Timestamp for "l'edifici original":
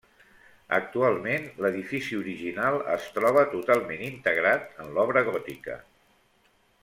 1.65-2.79